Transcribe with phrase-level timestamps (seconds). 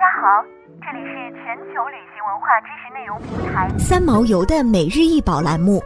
[0.00, 0.42] 家好，
[0.80, 5.82] 这里是全球旅行文化知识内容平台三毛游的每日一宝栏目，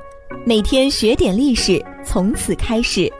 [0.46, 3.12] 每天学点历史，从此开始。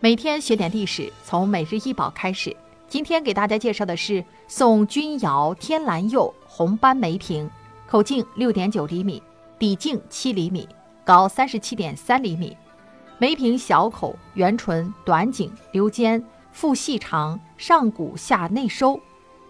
[0.00, 2.54] 每天学点历史，从每日一宝开始。
[2.88, 7.50] 今天给大家介绍的是宋钧窑天蓝釉红斑梅瓶，
[7.86, 9.22] 口径六点九厘米，
[9.58, 10.68] 底径七厘米，
[11.06, 12.54] 高三十七点三厘米。
[13.20, 16.22] 梅瓶小口，圆唇，短颈，溜尖，
[16.52, 19.00] 腹细长，上鼓下内收，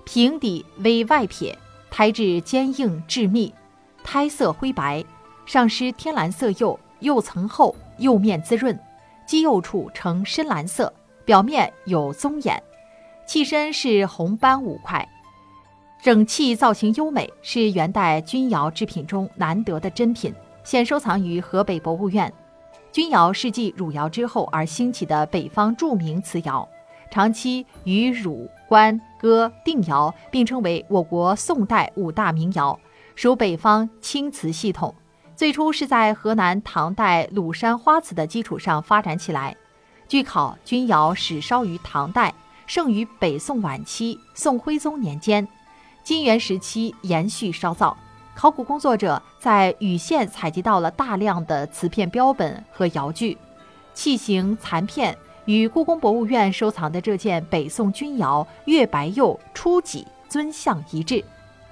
[0.05, 1.57] 瓶底微外撇，
[1.91, 3.53] 胎质坚硬致密，
[4.03, 5.05] 胎色灰白，
[5.45, 8.79] 上施天蓝色釉，釉层厚，釉面滋润，
[9.27, 10.91] 基釉处呈深蓝色，
[11.27, 12.63] 表面有棕眼，
[13.27, 15.07] 器身是红斑五块，
[16.03, 22.33] 整器造型优美，是元代钧窑制品中难得的珍品，现收藏于河北博物院。
[22.91, 26.69] 钧窑是继汝窑之后而兴起的北方著名瓷窑，
[27.11, 32.79] 长期与汝、官、哥、定窑并称为我国宋代五大名窑，
[33.15, 34.95] 属北方青瓷系统。
[35.37, 39.57] 最初是在河南唐代鲁山花瓷的基础上发展起来。
[40.09, 42.35] 据考，钧窑始烧于唐代，
[42.67, 45.47] 盛于北宋晚期宋徽宗年间，
[46.03, 47.97] 金元时期延续烧造。
[48.39, 53.37] 考古工作者在禹县采集到了大量的瓷片标本和窑具，
[53.95, 61.25] 器形残片与故宫博物院收藏的这件北宋钧窑月白釉初级尊像一致，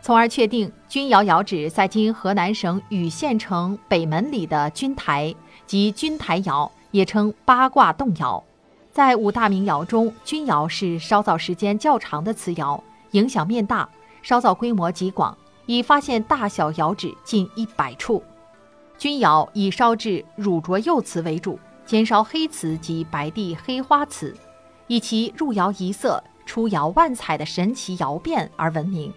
[0.02, 5.32] 从而确定钧窑窑址在今河南省禹县城北门里的钧台
[5.68, 8.42] 及钧台窑，也称八卦洞窑。
[8.90, 13.88] 在五大名窑中，钧窑是烧造时间较长的瓷窑，影响面大，
[14.20, 15.38] 烧造规模极广。
[15.66, 18.22] 已发现大小窑址近一百处，
[18.96, 24.34] 钧窑以烧制乳浊釉瓷为主，兼烧黑瓷及白地黑花瓷，
[24.86, 29.12] 以其入窑一色、出窑万彩的神奇窑变而闻名。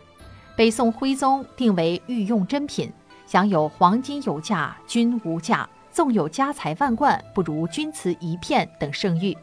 [0.55, 2.91] 北宋徽宗定为御用珍品，
[3.25, 9.37] 享有“黄金有价，钧无价；纵有家财万贯，不如钧瓷一片”等盛誉。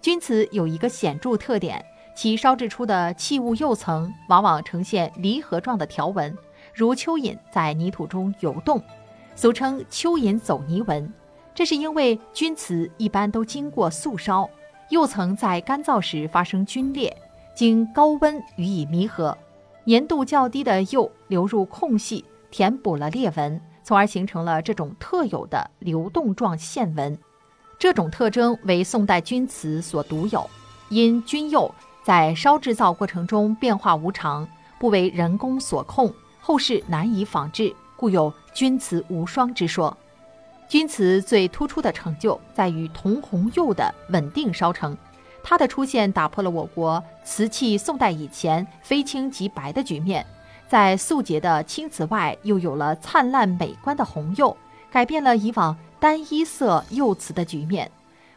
[0.00, 1.84] 钧瓷有一个显著特点。
[2.14, 6.36] 其烧制出的器物釉层往往呈现离合状的条纹，
[6.72, 8.80] 如蚯蚓在泥土中游动，
[9.34, 11.12] 俗称蚯蚓走泥纹。
[11.54, 14.48] 这是因为钧瓷一般都经过素烧，
[14.90, 17.16] 釉层在干燥时发生皲裂，
[17.54, 19.36] 经高温予以弥合，
[19.86, 27.18] 粘度较低的釉流入空隙，填补了裂纹，从而形成了这种特有的流动状线纹。
[27.78, 30.48] 这种特征为宋代钧瓷所独有，
[30.88, 31.74] 因钧釉。
[32.04, 34.46] 在烧制造过程中变化无常，
[34.78, 39.96] 不为人工所控，后世难以仿制，故有“钧瓷无双”之说。
[40.68, 44.94] 钧瓷最突出的成就在于铜红釉的稳定烧成，
[45.42, 50.26] 它的出现打破了我国瓷器宋代以前非青即白的局面，
[50.68, 54.54] 在素洁的青瓷外又有了灿烂美观的红釉，
[54.90, 57.90] 改变了以往单一色釉瓷的局面。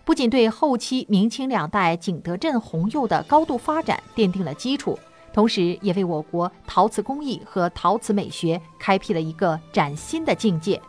[0.07, 4.97] 不仅对后期明清两代景德镇红釉的高度发展奠定了基础，
[5.33, 10.81] 同时也为我国陶瓷工艺和陶瓷美学开辟了一个崭新的境界。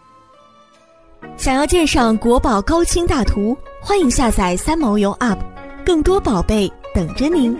[1.36, 5.40] 想要鉴赏国宝高清大图，欢迎下载三毛游 App，
[5.84, 7.58] 更多宝贝等着您。